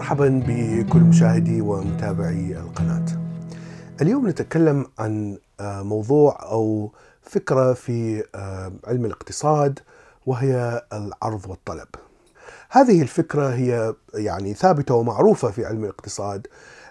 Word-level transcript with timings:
مرحبا 0.00 0.42
بكل 0.46 1.00
مشاهدي 1.00 1.60
ومتابعي 1.60 2.56
القناة. 2.58 3.04
اليوم 4.02 4.28
نتكلم 4.28 4.86
عن 4.98 5.38
آه، 5.60 5.82
موضوع 5.82 6.38
أو 6.42 6.92
فكرة 7.22 7.72
في 7.72 8.24
آه، 8.34 8.72
علم 8.86 9.04
الاقتصاد 9.04 9.78
وهي 10.26 10.82
العرض 10.92 11.46
والطلب. 11.48 11.88
هذه 12.70 13.02
الفكرة 13.02 13.48
هي 13.48 13.94
يعني 14.14 14.54
ثابتة 14.54 14.94
ومعروفة 14.94 15.50
في 15.50 15.66
علم 15.66 15.84
الاقتصاد 15.84 16.46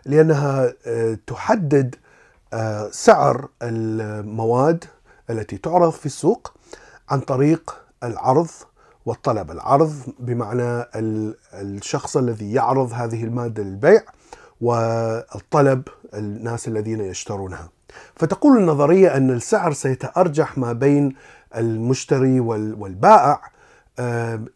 لأنها 0.06 0.74
آه، 0.86 1.18
تحدد 1.28 1.96
سعر 2.92 3.50
المواد 3.62 4.86
التي 5.30 5.58
تعرض 5.58 5.92
في 5.92 6.06
السوق 6.06 6.54
عن 7.10 7.20
طريق 7.20 7.76
العرض 8.04 8.50
والطلب 9.10 9.52
العرض 9.52 9.94
بمعنى 10.20 10.86
الشخص 11.54 12.18
الذي 12.18 12.54
يعرض 12.54 12.94
هذه 12.94 13.24
المادة 13.24 13.64
للبيع 13.64 14.02
والطلب 14.62 15.84
الناس 16.14 16.68
الذين 16.68 17.02
يشترونها. 17.02 17.70
فتقول 18.16 18.58
النظرية 18.58 19.18
أن 19.18 19.30
السعر 19.30 19.74
سيتأرجح 19.74 20.58
ما 20.58 20.74
بين 20.74 21.16
المشتري 21.56 22.40
والبائع 22.40 23.42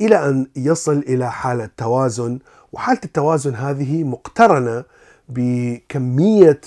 إلى 0.01 0.29
أن 0.29 0.47
يصل 0.55 0.97
إلى 0.97 1.31
حالة 1.31 1.69
توازن 1.77 2.39
وحالة 2.73 2.99
التوازن 3.05 3.55
هذه 3.55 4.03
مقترنة 4.03 4.83
بكمية 5.29 6.61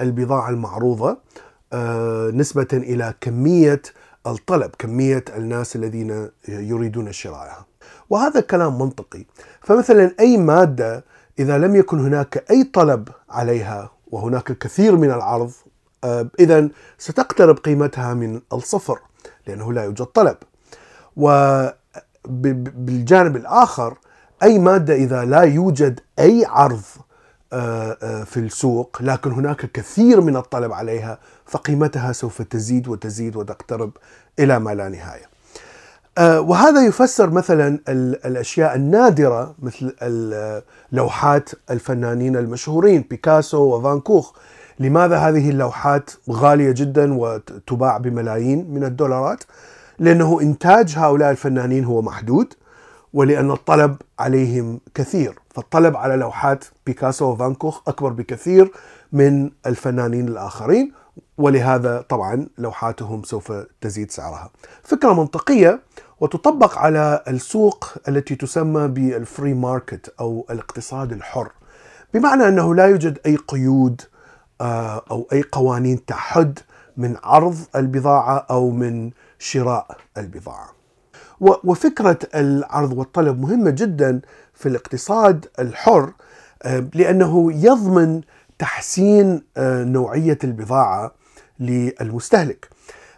البضاعة 0.00 0.50
المعروضة 0.50 1.18
آه، 1.72 2.30
نسبة 2.30 2.68
إلى 2.72 3.14
كمية 3.20 3.82
الطلب 4.26 4.70
كمية 4.78 5.24
الناس 5.36 5.76
الذين 5.76 6.30
يريدون 6.48 7.12
شرائها. 7.12 7.66
وهذا 8.10 8.40
كلام 8.40 8.78
منطقي. 8.78 9.24
فمثلا 9.60 10.14
أي 10.20 10.36
مادة 10.36 11.04
إذا 11.38 11.58
لم 11.58 11.76
يكن 11.76 12.00
هناك 12.00 12.44
أي 12.50 12.64
طلب 12.64 13.08
عليها 13.30 13.90
وهناك 14.10 14.58
كثير 14.58 14.96
من 14.96 15.10
العرض 15.10 15.52
آه، 16.04 16.28
إذا 16.40 16.68
ستقترب 16.98 17.58
قيمتها 17.58 18.14
من 18.14 18.40
الصفر 18.52 18.98
لأنه 19.46 19.72
لا 19.72 19.84
يوجد 19.84 20.06
طلب. 20.06 20.36
وبالجانب 22.26 23.36
الآخر 23.36 23.98
أي 24.42 24.58
مادة 24.58 24.94
إذا 24.94 25.24
لا 25.24 25.42
يوجد 25.42 26.00
أي 26.18 26.44
عرض 26.48 26.82
في 28.24 28.36
السوق 28.36 28.96
لكن 29.00 29.32
هناك 29.32 29.72
كثير 29.72 30.20
من 30.20 30.36
الطلب 30.36 30.72
عليها 30.72 31.18
فقيمتها 31.46 32.12
سوف 32.12 32.42
تزيد 32.42 32.88
وتزيد 32.88 33.36
وتقترب 33.36 33.90
إلى 34.38 34.58
ما 34.58 34.74
لا 34.74 34.88
نهاية. 34.88 35.32
آه، 36.18 36.40
وهذا 36.40 36.86
يفسر 36.86 37.30
مثلا 37.30 37.78
الأشياء 37.88 38.74
النادرة 38.76 39.54
مثل 39.62 39.94
لوحات 40.92 41.50
الفنانين 41.70 42.36
المشهورين 42.36 43.04
بيكاسو 43.10 43.58
وفان 43.58 44.00
كوخ. 44.00 44.32
لماذا 44.78 45.16
هذه 45.16 45.50
اللوحات 45.50 46.10
غالية 46.30 46.70
جدا 46.70 47.14
وتباع 47.14 47.96
بملايين 47.96 48.70
من 48.70 48.84
الدولارات؟ 48.84 49.44
لأنه 49.98 50.40
إنتاج 50.40 50.94
هؤلاء 50.96 51.30
الفنانين 51.30 51.84
هو 51.84 52.02
محدود 52.02 52.54
ولأن 53.12 53.50
الطلب 53.50 53.96
عليهم 54.18 54.80
كثير. 54.94 55.38
فالطلب 55.50 55.96
على 55.96 56.16
لوحات 56.16 56.64
بيكاسو 56.86 57.32
وفان 57.32 57.54
كوخ 57.54 57.88
أكبر 57.88 58.10
بكثير 58.12 58.70
من 59.12 59.50
الفنانين 59.66 60.28
الآخرين 60.28 60.92
ولهذا 61.38 62.00
طبعا 62.00 62.46
لوحاتهم 62.58 63.22
سوف 63.22 63.52
تزيد 63.80 64.10
سعرها. 64.10 64.50
فكرة 64.82 65.12
منطقية 65.12 65.80
وتطبق 66.20 66.78
على 66.78 67.22
السوق 67.28 67.92
التي 68.08 68.34
تسمى 68.34 68.88
بال 68.88 69.10
free 69.10 69.54
market 69.54 70.14
أو 70.20 70.46
الاقتصاد 70.50 71.12
الحر. 71.12 71.52
بمعنى 72.14 72.48
أنه 72.48 72.74
لا 72.74 72.86
يوجد 72.86 73.18
أي 73.26 73.36
قيود 73.36 74.00
آه، 74.60 75.02
أو 75.10 75.28
أي 75.32 75.42
قوانين 75.52 76.04
تحد 76.04 76.58
من 76.96 77.16
عرض 77.24 77.56
البضاعة 77.76 78.46
أو 78.50 78.70
من 78.70 79.10
شراء 79.38 79.96
البضاعة. 80.18 80.81
وفكرة 81.42 82.18
العرض 82.34 82.98
والطلب 82.98 83.40
مهمة 83.40 83.70
جدا 83.70 84.20
في 84.54 84.68
الاقتصاد 84.68 85.46
الحر 85.58 86.12
آه، 86.62 86.84
لأنه 86.94 87.52
يضمن 87.52 88.20
تحسين 88.58 89.42
آه، 89.56 89.84
نوعية 89.84 90.38
البضاعة 90.44 91.14
للمستهلك. 91.60 92.68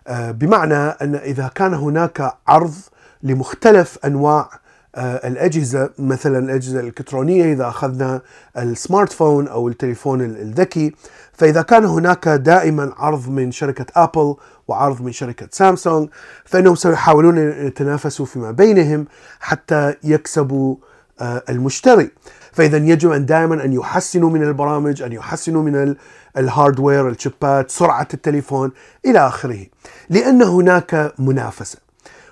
آه، 0.07 0.31
بمعنى 0.31 0.75
أن 0.75 1.15
إذا 1.15 1.51
كان 1.55 1.75
هناك 1.75 2.35
عرض 2.49 2.75
لمختلف 3.23 3.99
أنواع 4.05 4.51
الأجهزة 4.99 5.91
مثلا 5.99 6.39
الأجهزة 6.39 6.81
الإلكترونية 6.81 7.53
إذا 7.53 7.69
أخذنا 7.69 8.21
السمارت 8.59 9.13
فون 9.13 9.49
أو 9.49 9.69
التليفون 9.69 10.21
الذكي 10.21 10.95
فإذا 11.33 11.63
كان 11.63 11.85
هناك 11.85 12.29
دائما 12.29 12.93
عرض 12.97 13.29
من 13.29 13.53
شركة 13.53 13.87
أبل 13.97 14.35
وعرض 14.69 15.03
من 15.03 15.13
شركة 15.13 15.49
سامسونج 15.51 16.09
فإنهم 16.45 16.75
سيحاولون 16.75 17.39
أن 17.39 17.67
يتنافسوا 17.67 18.27
فيما 18.27 18.51
بينهم 18.51 19.07
حتى 19.41 19.95
يكسبوا 20.05 20.77
آه، 21.21 21.43
المشتري. 21.49 22.11
فإذا 22.53 22.77
يجب 22.77 23.11
أن 23.11 23.27
دائما 23.27 23.65
أن 23.65 23.73
يحسنوا 23.73 24.31
من 24.31 24.43
البرامج 24.43 25.03
أن 25.03 25.13
يحسنوا 25.13 25.63
من 25.63 25.97
الهاردوير 26.37 27.09
الشيبات 27.09 27.71
سرعة 27.71 28.09
التليفون 28.15 28.73
إلى 29.07 29.19
آخره 29.19 29.67
لأن 30.11 30.43
هناك 30.43 31.15
منافسة. 31.19 31.79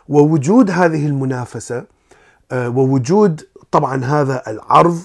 ووجود 0.09 0.71
هذه 0.71 1.07
المنافسة 1.07 1.85
آه، 2.53 2.69
ووجود 2.69 3.43
طبعا 3.71 4.05
هذا 4.05 4.43
العرض 4.47 5.03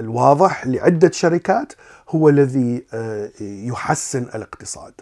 الواضح 0.00 0.66
لعدة 0.66 1.10
شركات 1.10 1.72
هو 2.08 2.28
الذي 2.28 2.84
آه، 2.94 3.30
يحسن 3.40 4.22
الاقتصاد. 4.22 4.92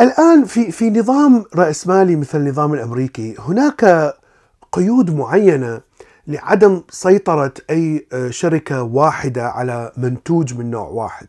الآن 0.00 0.44
في 0.44 0.72
في 0.72 0.90
نظام 0.90 1.44
رأسمالي 1.54 2.16
مثل 2.16 2.38
النظام 2.38 2.74
الأمريكي 2.74 3.34
هناك 3.38 4.14
قيود 4.72 5.16
معينة 5.16 5.80
لعدم 6.26 6.82
سيطرة 6.90 7.52
أي 7.70 8.06
آه، 8.12 8.30
شركة 8.30 8.82
واحدة 8.82 9.48
على 9.48 9.92
منتوج 9.96 10.54
من 10.54 10.70
نوع 10.70 10.88
واحد. 10.88 11.26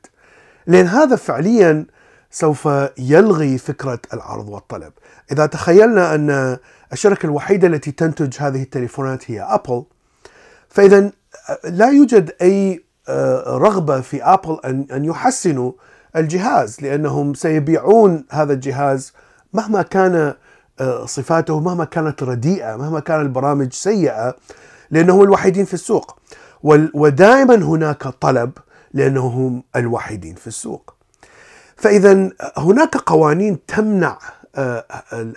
لأن 0.67 0.85
هذا 0.85 1.15
فعليا 1.15 1.85
سوف 2.31 2.69
يلغي 2.97 3.57
فكرة 3.57 3.99
العرض 4.13 4.49
والطلب. 4.49 4.93
إذا 5.31 5.45
تخيلنا 5.45 6.15
أن 6.15 6.57
الشركة 6.93 7.25
الوحيدة 7.25 7.67
التي 7.67 7.91
تنتج 7.91 8.37
هذه 8.39 8.61
التليفونات 8.61 9.31
هي 9.31 9.41
أبل 9.41 9.83
فإذا 10.69 11.11
آه، 11.49 11.69
لا 11.69 11.89
يوجد 11.89 12.33
أي 12.41 12.85
آه، 13.09 13.57
رغبة 13.57 14.01
في 14.01 14.23
أبل 14.23 14.59
أن 14.91 15.05
يحسنوا 15.05 15.71
الجهاز 16.15 16.81
لأنهم 16.81 17.33
سيبيعون 17.33 18.25
هذا 18.31 18.53
الجهاز 18.53 19.13
مهما 19.53 19.81
كان 19.81 20.33
آه، 20.79 21.05
صفاته 21.05 21.59
مهما 21.59 21.85
كانت 21.85 22.23
رديئة 22.23 22.75
مهما 22.75 22.99
كان 22.99 23.21
البرامج 23.21 23.73
سيئة 23.73 24.35
لأنهم 24.91 25.21
الوحيدين 25.21 25.65
في 25.65 25.73
السوق. 25.73 26.19
ودائما 26.93 27.55
هناك 27.55 28.03
طلب 28.03 28.51
لأنهم 28.93 29.63
الوحيدين 29.75 30.35
في 30.35 30.47
السوق. 30.47 30.95
فاذا 31.75 32.29
هناك 32.57 32.97
قوانين 32.97 33.65
تمنع 33.65 34.19
آه، 34.55 34.85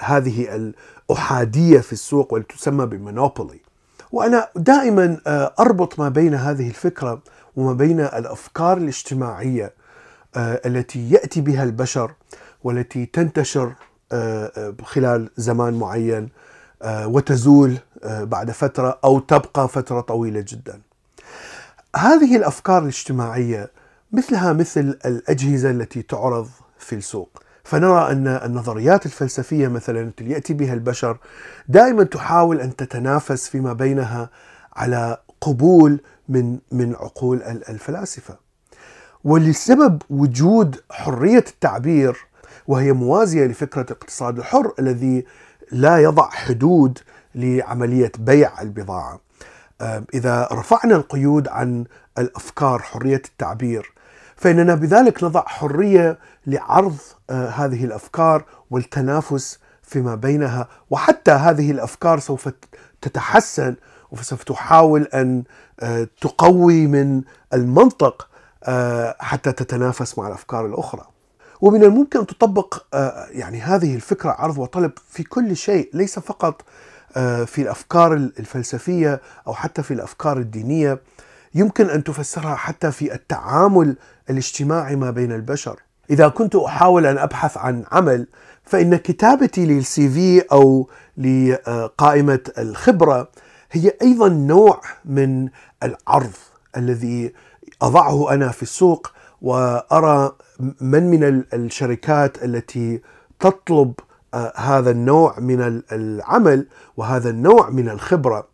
هذه 0.00 0.71
الأحادية 1.10 1.81
في 1.81 1.93
السوق 1.93 2.33
والتي 2.33 2.56
تسمى 2.56 2.87
بالمونوبولي 2.87 3.60
وأنا 4.13 4.48
دائما 4.57 5.21
آه، 5.27 5.54
أربط 5.60 5.98
ما 5.98 6.09
بين 6.09 6.34
هذه 6.34 6.69
الفكرة 6.69 7.22
وما 7.57 7.72
بين 7.72 8.01
الأفكار 8.01 8.77
الاجتماعية 8.77 9.72
التي 10.36 11.10
يأتي 11.10 11.41
بها 11.41 11.65
البشر 11.65 12.13
والتي 12.65 13.07
تنتشر 13.07 13.72
آه، 14.13 14.53
آه، 14.57 14.75
خلال 14.83 15.30
زمان 15.36 15.75
معين 15.75 16.28
وتزول 16.84 17.78
بعد 18.04 18.51
فترة 18.51 18.98
أو 19.04 19.19
تبقى 19.19 19.69
فترة 19.69 20.01
طويلة 20.01 20.45
جدا. 20.48 20.80
هذه 21.97 22.36
الأفكار 22.36 22.83
الاجتماعية 22.83 23.71
مثلها 24.13 24.53
مثل 24.53 24.98
الأجهزة 25.07 25.71
التي 25.71 26.03
تعرض 26.03 26.48
في 26.78 26.95
السوق. 26.95 27.42
فنرى 27.65 28.13
أن 28.13 28.27
النظريات 28.27 29.07
الفلسفية 29.07 29.69
مثلا 29.69 30.01
التي 30.01 30.28
يأتي 30.28 30.54
بها 30.54 30.74
البشر 30.74 31.19
دائما 31.69 32.04
تحاول 32.04 32.60
أن 32.60 32.77
تتنافس 32.77 33.48
فيما 33.48 33.72
بينها 33.72 34.31
على 34.77 35.16
قبول 35.41 36.01
من 36.28 36.59
من 36.72 36.95
عقول 36.95 37.42
الفلاسفة. 37.42 38.47
ولسبب 39.24 40.03
وجود 40.10 40.76
حرية 40.91 41.44
التعبير 41.48 42.16
وهي 42.66 42.92
موازية 42.92 43.47
لفكرة 43.47 43.82
الاقتصاد 43.82 44.38
الحر 44.38 44.72
الذي 44.78 45.24
لا 45.72 45.98
يضع 45.98 46.30
حدود 46.30 46.98
لعملية 47.34 48.12
بيع 48.18 48.62
البضاعة. 48.62 49.20
إذا 50.15 50.48
رفعنا 50.53 50.97
القيود 50.97 51.48
عن 51.48 51.84
الأفكار 52.18 52.78
حرية 52.78 53.22
التعبير 53.24 53.92
فإننا 54.36 54.74
بذلك 54.74 55.24
نضع 55.24 55.44
حرية 55.47 56.18
لعرض 56.47 56.97
آه، 57.30 57.48
هذه 57.48 57.84
الأفكار 57.84 58.44
والتنافس 58.71 59.59
فيما 59.82 60.14
بينها 60.14 60.68
وحتى 60.91 61.30
هذه 61.30 61.71
الأفكار 61.71 62.18
سوف 62.18 62.48
تتحسن 63.00 63.76
وسوف 64.10 64.42
تحاول 64.42 65.03
أن 65.03 65.44
آه، 65.80 66.09
تقوي 66.21 66.86
من 66.86 67.22
المنطق 67.54 68.28
حتى 69.19 69.53
تتنافس 69.53 70.19
مع 70.19 70.27
الأفكار 70.27 70.66
الأخرى. 70.66 71.07
ومن 71.60 71.84
الممكن 71.84 72.19
أن 72.19 72.27
تطبق 72.27 72.83
آه، 72.95 73.27
يعني 73.31 73.60
هذه 73.60 73.95
الفكرة 73.95 74.31
عرض 74.31 74.59
وطلب 74.59 74.93
في 75.10 75.22
كل 75.22 75.57
شيء 75.57 75.91
ليس 75.95 76.19
فقط 76.19 76.63
في 77.47 77.63
الأفكار 77.63 78.15
الفلسفية 78.15 79.21
أو 79.47 79.55
حتى 79.55 79.83
في 79.83 79.95
الأفكار 79.95 80.39
الدينية 80.39 81.01
يمكن 81.55 81.91
أن 81.91 82.05
تفسرها 82.05 82.55
حتى 82.55 82.91
في 82.93 83.15
التعامل 83.15 83.97
الاجتماعي 84.31 84.97
ما 84.97 85.10
بين 85.10 85.33
البشر. 85.33 85.81
إذا 86.10 86.28
كنت 86.28 86.57
أحاول 86.57 87.07
أن 87.07 87.19
أبحث 87.19 87.57
عن 87.59 87.84
عمل 87.93 88.27
فإن 88.65 88.97
كتابتي 88.97 89.66
للسي 89.66 90.09
في 90.09 90.41
أو 90.53 90.89
لقائمة 91.16 92.41
الخبرة 92.59 93.28
هي 93.72 93.93
أيضا 94.03 94.28
نوع 94.28 94.81
من 95.05 95.49
العرض 95.83 96.33
الذي 96.77 97.33
أضعه 97.83 98.34
أنا 98.34 98.48
في 98.48 98.63
السوق 98.63 99.13
وأرى 99.42 100.33
من 100.80 101.10
من 101.10 101.45
الشركات 101.54 102.45
التي 102.45 103.01
تطلب 103.41 103.92
آه، 104.34 104.53
هذا 104.57 104.91
النوع 104.91 105.39
من 105.39 105.83
العمل 105.92 106.66
وهذا 106.97 107.30
النوع 107.30 107.71
من 107.71 107.89
الخبرة 107.89 108.48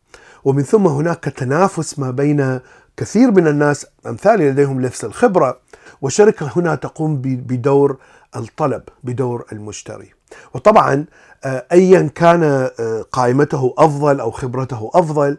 ومن 0.45 0.63
ثم 0.63 0.87
هناك 0.87 1.25
تنافس 1.25 1.99
ما 1.99 2.11
بين 2.11 2.61
كثير 2.97 3.31
من 3.31 3.47
الناس 3.47 3.87
امثالي 4.07 4.51
لديهم 4.51 4.81
نفس 4.81 5.05
الخبرة 5.05 5.59
والشركة 6.03 6.51
هنا 6.57 6.75
تقوم 6.75 7.17
بدور 7.23 7.97
الطلب 8.37 8.83
بدور 9.05 9.47
المشتري 9.53 10.13
وطبعا 10.55 11.05
آه، 11.45 11.67
ايا 11.73 12.11
كان 12.15 12.43
آه، 12.81 13.05
قائمته 13.13 13.75
أفضل 13.79 14.21
أو 14.21 14.31
خبرته 14.31 14.91
أفضل 14.95 15.39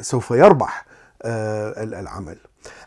سوف 0.00 0.30
يربح 0.30 0.86
العمل. 1.24 2.36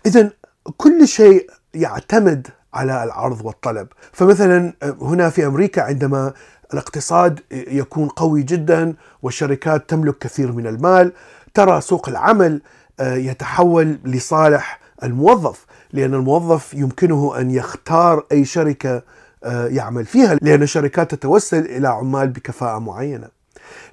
اذا 0.06 0.30
كل 0.78 1.08
شيء 1.08 1.50
يعتمد 1.74 2.48
على 2.74 3.04
العرض 3.04 3.46
والطلب، 3.46 3.88
فمثلا 4.12 4.74
هنا 5.02 5.30
في 5.30 5.46
أمريكا 5.46 5.82
عندما 5.82 6.34
الاقتصاد 6.74 7.40
يكون 7.52 8.08
قوي 8.08 8.44
جدا 8.44 8.96
والشركات 9.22 9.90
تملك 9.90 10.18
كثير 10.18 10.52
من 10.52 10.68
المال، 10.68 11.14
ترى 11.54 11.82
سوق 11.82 12.10
العمل 12.10 12.62
يتحول 13.02 14.00
لصالح 14.06 14.80
الموظف، 15.04 15.66
لأن 15.94 16.14
الموظف 16.14 16.74
يمكنه 16.74 17.40
أن 17.40 17.52
يختار 17.52 18.26
أي 18.32 18.46
شركة 18.46 19.02
آه، 19.44 19.68
يعمل 19.68 20.06
فيها 20.06 20.36
لأن 20.42 20.64
الشركات 20.64 21.16
تتوسل 21.16 21.66
إلى 21.66 21.88
عمال 21.88 22.28
بكفاءة 22.28 22.80
معينة. 22.80 23.28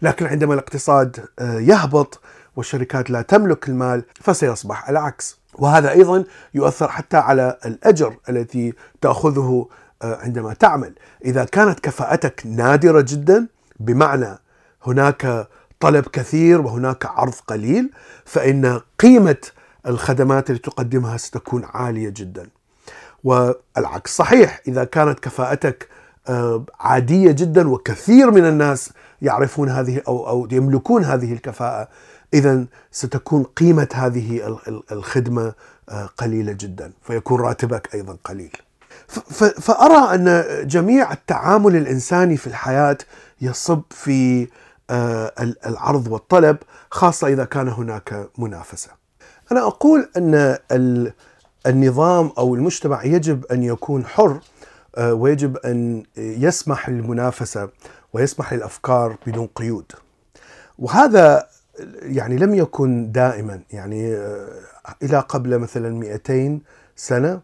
لكن 0.03 0.27
عندما 0.27 0.55
الاقتصاد 0.55 1.25
آه، 1.39 1.59
يهبط 1.59 2.21
والشركات 2.57 3.11
لا 3.11 3.23
تملك 3.23 3.69
المال 3.69 4.05
فسيصبح 4.15 4.89
العكس. 4.89 5.40
وهذا 5.61 5.91
أيضا 5.91 6.25
يؤثر 6.55 6.89
حتى 6.89 7.17
على 7.17 7.59
الأجر 7.67 8.17
الذي 8.29 8.75
تأخذه 9.01 9.69
آه، 10.03 10.17
عندما 10.17 10.55
تعمل. 10.55 10.95
إذا 11.25 11.45
كانت 11.45 11.81
كفاءتك 11.81 12.43
نادرة 12.47 13.01
جدا 13.01 13.47
بمعنى 13.81 14.39
هناك 14.87 15.49
طلب 15.81 16.07
كثير 16.07 16.61
وهناك 16.61 17.07
عرض 17.07 17.35
قليل 17.47 17.91
فإن 18.25 18.81
قيمة 18.99 19.37
الخدمات 19.87 20.51
التي 20.51 20.71
تقدمها 20.71 21.17
ستكون 21.17 21.65
عالية 21.65 22.09
جدا. 22.09 22.49
والعكس 23.25 24.17
صحيح 24.17 24.61
إذا 24.69 24.85
كانت 24.85 25.21
كفاءتك 25.21 25.89
آه، 26.29 26.65
عادية 26.81 27.33
جدا 27.33 27.69
وكثير 27.69 28.31
من 28.31 28.45
الناس 28.45 28.91
يعرفون 29.23 29.69
هذه 29.69 30.03
أو 30.09 30.29
أو 30.29 30.49
يملكون 30.53 31.05
هذه 31.05 31.33
الكفاءة 31.33 31.89
اذا 32.35 32.65
ستكون 32.91 33.43
قيمة 33.43 33.89
هذه 33.95 34.59
الخدمة 34.93 35.53
آه، 35.89 36.07
قليلة 36.07 36.53
جدا 36.53 36.93
فيكون 37.03 37.41
راتبك 37.41 37.95
أيضا 37.95 38.17
قليل. 38.25 38.53
فأرى 39.61 40.15
أن 40.15 40.45
جميع 40.67 41.13
التعامل 41.13 41.77
الإنساني 41.77 42.37
في 42.37 42.47
الحياة 42.47 42.99
يصب 43.41 43.83
في 43.91 44.49
آه، 44.91 45.33
العرض 45.67 46.09
والطلب 46.09 46.57
خاصة 46.91 47.29
إذا 47.29 47.45
كان 47.45 47.69
هناك 47.69 48.29
منافسة. 48.39 48.91
أنا 49.53 49.61
أقول 49.61 50.09
أن 50.17 50.59
النظام 51.67 52.33
أو 52.39 52.55
المجتمع 52.55 53.05
يجب 53.05 53.45
أن 53.45 53.63
يكون 53.63 54.07
حر 54.07 54.41
آه، 54.97 55.15
ويجب 55.15 55.57
أن 55.57 56.03
يسمح 56.17 56.89
للمنافسة 56.89 57.69
ويسمح 58.13 58.53
للأفكار 58.53 59.17
بدون 59.27 59.47
قيود. 59.47 59.93
وهذا 60.79 61.47
يعني 62.03 62.37
لم 62.37 62.55
يكن 62.55 63.13
دائما 63.13 63.61
يعني 63.71 64.15
آه، 64.15 64.49
إلى 65.03 65.19
قبل 65.19 65.59
مثلا 65.59 65.91
200 65.91 66.61
سنة 66.97 67.41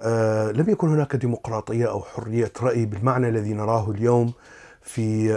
آه، 0.00 0.50
لم 0.50 0.70
يكن 0.70 0.88
هناك 0.88 1.16
ديمقراطية 1.16 1.90
أو 1.90 2.02
حرية 2.02 2.52
رأي 2.62 2.86
بالمعنى 2.86 3.28
الذي 3.28 3.52
نراه 3.54 3.90
اليوم 3.90 4.32
في 4.82 5.32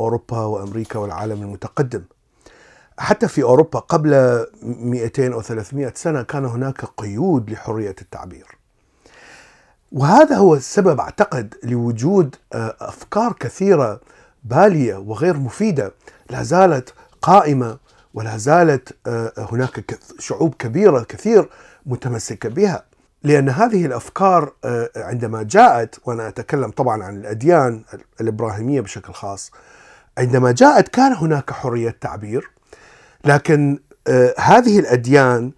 أوروبا 0.00 0.38
وأمريكا 0.38 0.98
والعالم 0.98 1.42
المتقدم. 1.42 2.02
حتى 2.98 3.28
في 3.28 3.42
أوروبا 3.42 3.78
قبل 3.78 4.46
200 4.62 5.32
أو 5.32 5.42
300 5.42 5.92
سنة 5.94 6.22
كان 6.22 6.44
هناك 6.44 6.84
قيود 6.84 7.50
لحرية 7.50 7.94
التعبير. 8.02 8.46
وهذا 9.92 10.36
هو 10.36 10.54
السبب 10.54 11.00
أعتقد 11.00 11.54
لوجود 11.62 12.36
آه، 12.52 12.76
أفكار 12.80 13.32
كثيرة 13.32 14.00
بالية 14.44 14.94
وغير 14.96 15.36
مفيدة 15.36 15.92
لا 16.30 16.42
زالت 16.42 16.94
قائمة 17.26 17.78
ولا 18.14 18.36
زالت 18.36 18.96
آه، 19.06 19.32
هناك 19.38 19.98
شعوب 20.18 20.54
كبيرة 20.54 21.02
كثير 21.02 21.48
متمسكة 21.86 22.48
بها. 22.48 22.84
لأن 23.22 23.48
هذه 23.48 23.86
الأفكار 23.86 24.52
آه، 24.64 24.90
عندما 24.96 25.42
جاءت 25.42 25.98
وأنا 26.04 26.28
أتكلم 26.28 26.70
طبعا 26.70 27.04
عن 27.04 27.16
الأديان 27.16 27.84
الإبراهيمية 28.20 28.80
بشكل 28.80 29.12
خاص 29.12 29.50
عندما 30.18 30.52
جاءت 30.52 30.88
كان 30.88 31.12
هناك 31.12 31.50
حرية 31.50 31.96
تعبير 32.00 32.50
لكن 33.24 33.78
آه 34.08 34.34
هذه 34.38 34.78
الأديان 34.78 35.52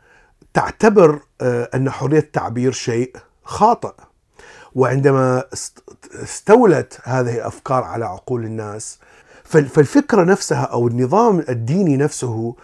تعتبر 0.55 1.21
أن 1.43 1.91
حرية 1.91 2.19
التعبير 2.19 2.73
شيء 2.73 3.17
خاطئ 3.45 3.93
وعندما 4.75 5.45
استولت 6.15 7.01
هذه 7.05 7.35
الأفكار 7.37 7.85
على 7.85 8.05
عقول 8.05 8.45
الناس 8.45 8.99
فالفكرة 9.49 10.25
نفسها 10.25 10.63
أو 10.63 10.89
النظام 10.89 11.45
الديني 11.49 11.97
نفسه 11.97 12.55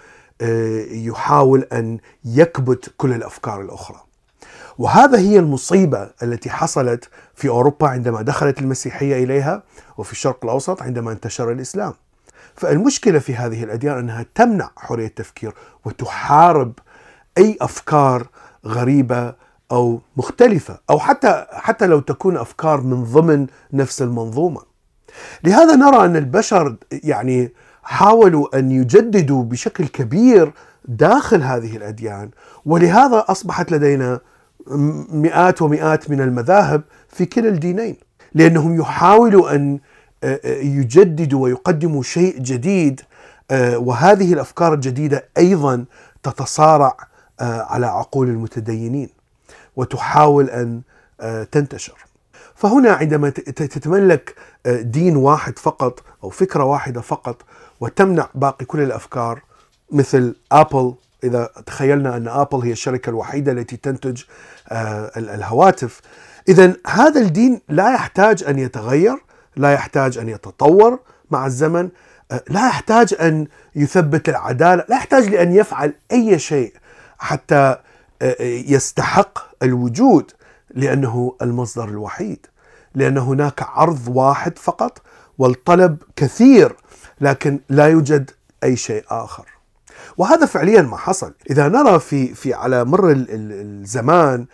آه، 0.41 0.85
يحاول 0.91 1.67
أن 1.73 1.99
يكبت 2.25 2.95
كل 2.97 3.13
الأفكار 3.13 3.61
الأخرى. 3.61 4.01
وهذا 4.79 5.19
هي 5.19 5.39
المصيبة 5.39 6.11
التي 6.23 6.51
حصلت 6.51 7.09
في 7.35 7.49
أوروبا 7.49 7.89
عندما 7.89 8.23
دخلت 8.23 8.59
المسيحية 8.59 9.25
إليها 9.25 9.63
وفي 9.99 10.13
الشرق 10.13 10.45
الأوسط 10.45 10.83
عندما 10.83 11.13
انتشر 11.13 11.53
الإسلام. 11.53 11.95
فالمشكلة 12.57 13.19
في 13.19 13.35
هذه 13.35 13.65
الأديان 13.65 13.99
أنها 13.99 14.27
تمنع 14.35 14.71
حرية 14.77 15.07
التفكير 15.07 15.55
وتحارب 15.85 16.73
أي 17.39 17.59
أفكار 17.61 18.27
غريبة 18.67 19.35
أو 19.73 20.01
مختلفة 20.17 20.79
أو 20.91 20.99
حتى 20.99 21.47
حتى 21.51 21.87
لو 21.87 22.01
تكون 22.01 22.37
أفكار 22.37 22.81
من 22.81 23.05
ضمن 23.05 23.47
نفس 23.73 24.03
المنظومة. 24.03 24.74
لهذا 25.45 25.77
نرى 25.77 26.05
أن 26.05 26.17
البشر 26.17 26.77
يعني 26.93 27.53
حاولوا 27.83 28.59
أن 28.59 28.71
يجددوا 28.71 29.45
بشكل 29.45 29.87
كبير 29.87 30.53
داخل 30.85 31.43
هذه 31.43 31.77
الأديان 31.77 32.31
ولهذا 32.67 33.25
أصبحت 33.29 33.73
لدينا 33.73 34.21
مئات 35.13 35.63
ومئات 35.63 36.11
من 36.11 36.21
المذاهب 36.21 36.83
في 37.09 37.27
كلا 37.27 37.49
الدينين 37.49 37.97
لأنهم 38.35 38.81
يحاولوا 38.81 39.55
أن 39.55 39.79
يجدد 40.63 41.35
ويقدم 41.35 42.03
شيء 42.03 42.39
جديد 42.39 43.01
آه، 43.51 43.79
وهذه 43.79 44.33
الأفكار 44.33 44.75
الجديدة 44.75 45.29
أيضا 45.39 45.85
تتصارع 46.23 46.97
آه، 47.41 47.63
على 47.63 47.87
عقول 47.87 48.29
المتدينين 48.29 49.09
وتحاول 49.77 50.51
أن 50.51 50.83
آه، 51.21 51.45
تنتشر. 51.45 52.05
فهنا 52.57 52.93
عندما 52.93 53.31
تتملك 53.31 54.35
دين 54.67 55.17
واحد 55.17 55.59
فقط 55.59 56.03
أو 56.25 56.31
فكرة 56.31 56.65
واحدة 56.65 57.01
فقط 57.01 57.43
وتمنع 57.81 58.29
باقي 58.35 58.65
كل 58.65 58.81
الأفكار 58.81 59.43
مثل 59.91 60.37
Apple 60.53 60.95
إذا 61.25 61.51
تخيلنا 61.67 62.17
أن 62.17 62.29
Apple 62.29 62.59
هي 62.59 62.73
الشركة 62.73 63.11
الوحيدة 63.11 63.53
التي 63.53 63.77
تنتج 63.77 64.23
الهواتف 65.17 66.01
اذا 66.49 66.77
هذا 66.87 67.21
الدين 67.21 67.61
لا 67.69 67.95
يحتاج 67.95 68.45
أن 68.45 68.59
يتغير 68.59 69.17
لا 69.57 69.73
يحتاج 69.73 70.19
أن 70.19 70.29
يتطور 70.29 70.99
مع 71.31 71.47
الزمن 71.47 71.89
آه، 72.33 72.43
لا 72.49 72.69
يحتاج 72.69 73.15
أن 73.21 73.47
يثبت 73.77 74.29
العدالة 74.29 74.85
لا 74.89 74.97
يحتاج 74.97 75.29
لأن 75.29 75.53
يفعل 75.53 75.95
أي 76.13 76.39
شيء 76.39 76.73
حتى 77.19 77.55
آه، 77.55 77.79
آه، 78.23 78.43
يستحق 78.43 79.39
الوجود. 79.63 80.33
لأنه 80.75 81.37
المصدر 81.43 81.89
الوحيد 81.89 82.47
لأن 82.95 83.19
هناك 83.19 83.63
عرض 83.63 84.09
واحد 84.09 84.59
فقط 84.59 85.03
والطلب 85.39 85.97
كثير 86.17 86.77
لكن 87.21 87.61
لا 87.69 87.87
يوجد 87.87 88.31
أي 88.65 88.77
شيء 88.77 89.05
آخر. 89.11 89.47
وهذا 90.17 90.47
فعليا 90.47 90.83
ما 90.83 90.97
حصل. 90.97 91.35
إذا 91.51 91.69
نرى 91.69 92.01
في 92.01 92.35
في 92.35 92.55
على 92.55 92.85
مر 92.85 93.13
الزمان 93.17 94.47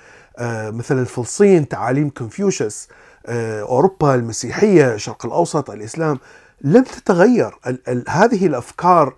مثلا 0.71 1.05
فلسطين 1.05 1.69
تعاليم 1.69 2.11
كونفوشيوس 2.11 2.89
أوروبا 3.27 4.15
المسيحية 4.15 4.95
الشرق 4.95 5.27
الأوسط 5.27 5.71
الإسلام 5.71 6.19
لم 6.61 6.85
تتغير. 6.85 7.59
هذه 8.09 8.47
الأفكار 8.47 9.15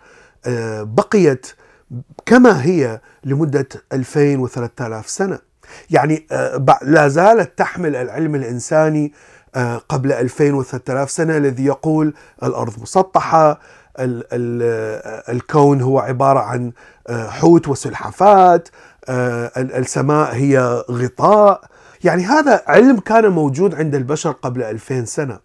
بقيت 0.83 1.47
كما 2.27 2.65
هي 2.65 3.01
لمدة 3.25 3.69
2000 3.93 4.47
و3000 4.47 5.07
سنة. 5.07 5.52
يعني 5.91 6.27
لا 6.83 7.09
زالت 7.09 7.59
تحمل 7.59 7.97
العلم 7.97 8.35
الإنساني 8.35 9.13
قبل 9.89 10.13
2000 10.13 10.63
و3000 10.63 11.09
سنة 11.09 11.37
الذي 11.37 11.65
يقول 11.65 12.15
الأرض 12.43 12.83
مسطحة 12.83 13.61
ال 13.99 14.25
ال 14.33 14.63
الكون 15.37 15.81
هو 15.81 15.99
عبارة 15.99 16.41
عن 16.41 16.73
حوت 17.11 17.69
وسلحفات 17.69 18.69
السماء 19.57 20.35
هي 20.35 20.83
غطاء. 20.91 21.65
يعني 22.05 22.25
هذا 22.25 22.63
علم 22.67 23.01
كان 23.01 23.29
موجود 23.29 23.75
عند 23.75 23.95
البشر 23.95 24.31
قبل 24.31 24.63
2000 24.63 25.05
سنة 25.05 25.39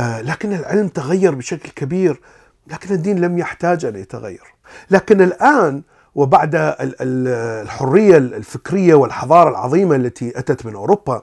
لكن 0.00 0.52
العلم 0.52 0.88
تغير 0.88 1.34
بشكل 1.34 1.68
كبير 1.76 2.20
لكن 2.66 2.94
الدين 2.94 3.20
لم 3.20 3.38
يحتاج 3.38 3.84
أن 3.84 3.96
يتغير. 3.96 4.54
لكن 4.90 5.20
الآن 5.20 5.82
وبعد 6.14 6.74
الحرية 6.80 8.16
الفكرية 8.16 8.94
والحضارة 8.94 9.50
العظيمة 9.50 9.96
التي 9.96 10.38
أتت 10.38 10.66
من 10.66 10.74
أوروبا 10.74 11.22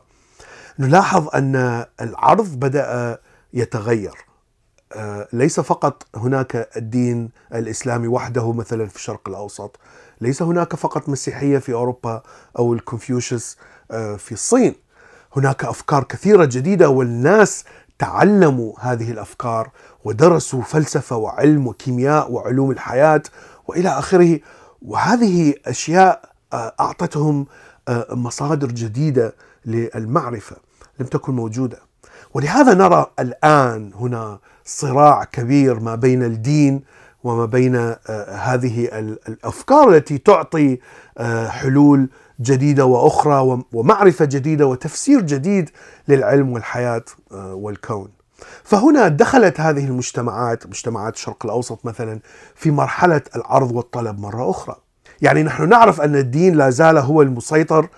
نلاحظ 0.79 1.27
أن 1.35 1.85
العرض 2.01 2.59
بدأ 2.59 3.19
يتغير. 3.53 4.15
ليس 5.33 5.59
فقط 5.59 6.03
هناك 6.15 6.69
الدين 6.77 7.29
الإسلامي 7.53 8.07
وحده 8.07 8.51
مثلا 8.53 8.85
في 8.87 8.95
الشرق 8.95 9.29
الأوسط 9.29 9.79
ليس 10.21 10.41
هناك 10.41 10.75
فقط 10.75 11.09
مسيحية 11.09 11.57
في 11.57 11.73
أوروبا 11.73 12.21
أو 12.59 12.73
الكونفوشيوس 12.73 13.57
في 14.17 14.31
الصين. 14.31 14.75
هناك 15.35 15.65
أفكار 15.65 16.03
كثيرة 16.03 16.45
جديدة 16.45 16.89
والناس 16.89 17.65
تعلموا 17.99 18.73
هذه 18.79 19.11
الأفكار 19.11 19.69
ودرسوا 20.03 20.61
فلسفة 20.61 21.15
وعلم 21.17 21.67
وكيمياء 21.67 22.31
وعلوم 22.31 22.71
الحياة 22.71 23.23
وإلى 23.67 23.89
آخره. 23.89 24.39
وهذه 24.81 25.53
أشياء 25.65 26.21
أعطتهم 26.53 27.45
مصادر 28.11 28.67
جديدة 28.67 29.35
للمعرفة 29.65 30.55
لم 30.99 31.05
تكن 31.05 31.33
موجودة 31.35 31.77
ولهذا 32.33 32.73
نرى 32.73 33.11
الآن 33.19 33.91
هنا 33.95 34.39
صراع 34.65 35.23
كبير 35.23 35.79
ما 35.79 35.95
بين 35.95 36.23
الدين 36.23 36.83
وما 37.23 37.45
بين 37.45 37.75
هذه 38.29 38.85
الأفكار 39.27 39.89
التي 39.89 40.17
تعطي 40.17 40.79
حلول 41.47 42.09
جديدة 42.41 42.85
وأخرى 42.85 43.63
ومعرفة 43.73 44.25
جديدة 44.25 44.67
وتفسير 44.67 45.21
جديد 45.21 45.69
للعلم 46.07 46.49
والحياة 46.51 47.03
والكون. 47.31 48.09
فهنا 48.69 49.07
دخلت 49.07 49.59
هذه 49.59 49.85
المجتمعات 49.85 50.67
مجتمعات 50.67 51.15
الشرق 51.15 51.45
الأوسط 51.45 51.85
مثلا 51.85 52.19
في 52.55 52.71
مرحلة 52.71 53.21
العرض 53.35 53.71
والطلب 53.71 54.19
مرة 54.19 54.49
أخرى. 54.49 54.75
يعني 55.21 55.43
نحن 55.43 55.69
نعرف 55.69 56.01
أن 56.01 56.15
الدين 56.15 56.55
لا 56.55 56.69
زال 56.69 56.97
هو 56.97 57.21
المسيطر 57.21 57.89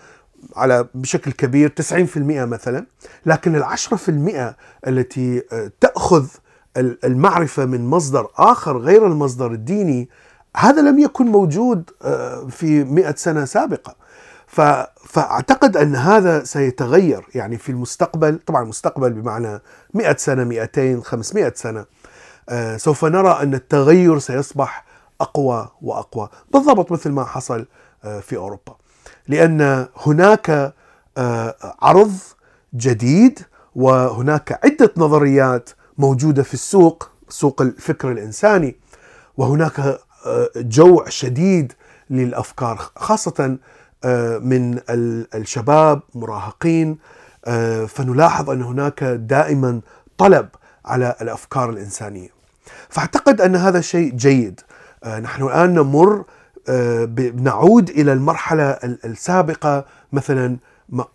على 0.56 0.88
بشكل 0.94 1.32
كبير 1.32 1.74
90% 1.82 1.94
مثلا 2.18 2.86
لكن 3.26 3.56
العشرة 3.56 3.98
في 3.98 4.10
المئة 4.10 4.56
التي 4.88 5.44
تأخذ 5.82 6.28
المعرفة 6.78 7.66
من 7.66 7.88
مصدر 7.90 8.28
آخر 8.38 8.78
غير 8.78 9.08
المصدر 9.08 9.52
الديني 9.52 10.10
هذا 10.58 10.82
لم 10.82 11.00
يكن 11.00 11.26
موجود 11.26 11.90
في 12.50 12.84
مئة 12.84 13.16
سنة 13.16 13.46
سابقة 13.46 13.96
فأعتقد 15.06 15.78
أن 15.78 15.96
هذا 15.96 16.44
سيتغير 16.44 17.26
يعني 17.36 17.58
في 17.58 17.70
المستقبل 17.70 18.40
طبعا 18.46 18.64
المستقبل 18.64 19.14
بمعنى 19.14 19.60
100 19.94 20.16
سنة 20.18 20.44
200 20.44 21.02
500 21.04 21.54
سنة 21.56 21.86
سوف 22.78 23.06
نرى 23.06 23.30
أن 23.42 23.54
التغير 23.54 24.20
سيصبح 24.20 24.86
أقوى 25.22 25.70
وأقوى 25.82 26.30
بالضبط 26.54 26.92
مثل 26.92 27.10
ما 27.10 27.24
حصل 27.26 27.66
في 28.22 28.36
أوروبا 28.36 28.76
لأن 29.28 29.88
هناك 29.98 30.74
عرض 31.82 32.14
جديد 32.76 33.40
وهناك 33.76 34.60
عدة 34.66 34.94
نظريات 34.98 35.70
موجودة 35.98 36.44
في 36.44 36.54
السوق 36.54 37.10
سوق 37.30 37.62
الفكر 37.62 38.12
الإنساني 38.12 38.76
وهناك 39.38 40.00
جوع 40.56 41.10
شديد 41.10 41.74
للأفكار 42.10 42.78
خاصة 42.96 43.58
من 44.42 44.80
الشباب 45.36 46.02
مراهقين 46.16 46.98
فنلاحظ 47.88 48.50
أن 48.50 48.62
هناك 48.62 49.04
دائما 49.04 49.82
طلب 50.18 50.50
على 50.86 51.16
الأفكار 51.22 51.70
الإنسانية. 51.70 52.30
فأعتقد 52.90 53.42
أن 53.42 53.56
هذا 53.56 53.82
شيء 53.82 54.12
جيد. 54.12 54.62
نحن 55.06 55.44
الآن 55.44 55.74
نمر 55.74 56.26
نعود 57.34 57.90
إلى 57.90 58.14
المرحلة 58.14 58.70
السابقة 59.06 59.86
مثلا 60.12 60.58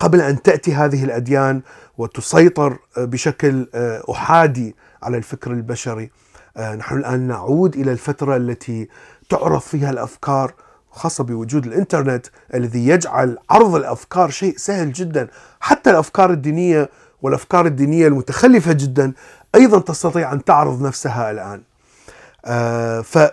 قبل 0.01 0.21
أن 0.21 0.43
تأتي 0.43 0.75
هذه 0.75 1.05
الأديان 1.05 1.63
وتسيطر 1.99 2.79
بشكل 2.97 3.69
أحادي 4.11 4.77
على 5.03 5.17
الفكر 5.17 5.51
البشري. 5.51 6.11
نحن 6.59 6.97
الآن 6.97 7.21
نعود 7.21 7.77
إلى 7.77 7.93
الفترة 7.93 8.37
التي 8.37 8.89
تعرض 9.29 9.61
فيها 9.61 9.91
الأفكار 9.91 10.55
خاصة 10.97 11.25
بوجود 11.25 11.67
الإنترنت 11.67 12.27
الذي 12.55 12.89
يجعل 12.89 13.39
عرض 13.51 13.75
الأفكار 13.75 14.31
شيء 14.31 14.57
سهل 14.57 14.93
جدا. 14.93 15.29
حتى 15.61 15.91
الأفكار 15.91 16.31
الدينية 16.31 16.91
والأفكار 17.23 17.67
الدينية 17.67 18.07
المتخلفة 18.07 18.73
جدا 18.73 19.13
أيضا 19.55 19.79
تستطيع 19.79 20.33
أن 20.33 20.45
تعرض 20.45 20.83
نفسها 20.83 21.31
الآن. 21.31 21.63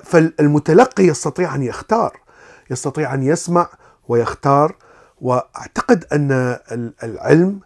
فالمتلقي 0.04 1.04
يستطيع 1.04 1.56
أن 1.56 1.64
يختار 1.64 2.20
يستطيع 2.72 3.14
أن 3.14 3.24
يسمع 3.24 3.70
ويختار 4.08 4.76
وأعتقد 5.22 6.06
أن 6.14 6.58
العلم 7.04 7.60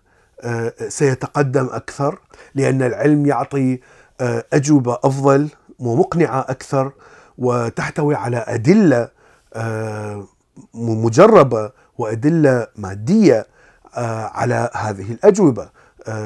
سيتقدم 0.87 1.65
أكثر 1.71 2.19
لأن 2.55 2.81
العلم 2.81 3.25
يعطي 3.25 3.79
أجوبة 4.53 4.97
أفضل 5.03 5.49
ومقنعة 5.79 6.39
أكثر 6.39 6.91
وتحتوي 7.37 8.15
على 8.15 8.45
أدلة 8.47 9.09
مجربة 10.73 11.71
وأدلة 11.97 12.67
مادية 12.75 13.47
على 14.33 14.69
هذه 14.73 15.11
الأجوبة 15.11 15.69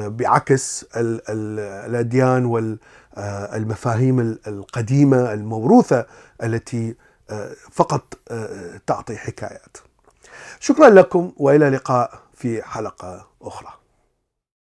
بعكس 0.08 0.86
الأديان 0.96 2.44
والمفاهيم 3.16 4.20
القديمة 4.46 5.32
الموروثة 5.32 6.06
التي 6.42 6.96
فقط 7.70 8.14
تعطي 8.86 9.16
حكايات. 9.16 9.76
شكرا 10.60 10.88
لكم 10.88 11.32
وإلى 11.36 11.70
لقاء 11.70 12.20
في 12.34 12.62
حلقة 12.62 13.26
أخرى. 13.42 13.81